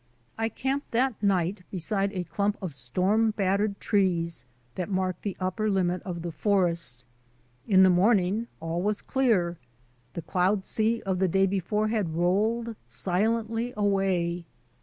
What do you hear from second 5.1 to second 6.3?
the upper limit of